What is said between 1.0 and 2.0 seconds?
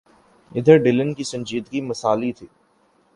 کی سنجیدگی